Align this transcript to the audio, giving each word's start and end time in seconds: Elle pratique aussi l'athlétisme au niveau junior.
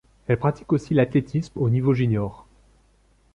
Elle 0.27 0.39
pratique 0.39 0.73
aussi 0.73 0.95
l'athlétisme 0.95 1.59
au 1.61 1.69
niveau 1.69 1.93
junior. 1.93 2.47